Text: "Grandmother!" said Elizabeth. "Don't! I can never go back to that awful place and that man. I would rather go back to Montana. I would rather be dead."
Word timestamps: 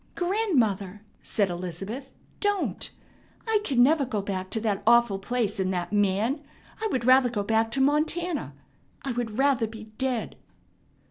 "Grandmother!" 0.15 1.03
said 1.21 1.51
Elizabeth. 1.51 2.11
"Don't! 2.39 2.89
I 3.47 3.59
can 3.63 3.83
never 3.83 4.03
go 4.03 4.19
back 4.19 4.49
to 4.49 4.61
that 4.61 4.81
awful 4.87 5.19
place 5.19 5.59
and 5.59 5.71
that 5.75 5.93
man. 5.93 6.41
I 6.81 6.87
would 6.87 7.05
rather 7.05 7.29
go 7.29 7.43
back 7.43 7.69
to 7.69 7.81
Montana. 7.81 8.55
I 9.05 9.11
would 9.11 9.37
rather 9.37 9.67
be 9.67 9.93
dead." 9.99 10.37